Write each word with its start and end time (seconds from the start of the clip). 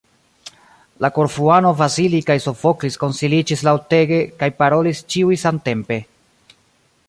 La 1.05 1.09
Korfuano, 1.17 1.73
Vasili 1.81 2.21
kaj 2.29 2.37
Sofoklis 2.45 2.97
konsiliĝis 3.03 3.63
laŭtege 3.69 4.21
kaj 4.41 4.51
parolis 4.63 5.03
ĉiuj 5.17 5.41
samtempe. 5.47 6.03